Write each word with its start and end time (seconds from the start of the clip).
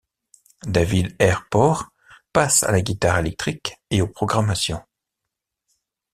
David 0.65 1.15
Er 1.19 1.45
Porh 1.51 1.91
passe 2.33 2.63
à 2.63 2.71
la 2.71 2.81
guitare 2.81 3.19
électrique 3.19 3.75
et 3.91 4.01
aux 4.01 4.07
programmations. 4.07 4.81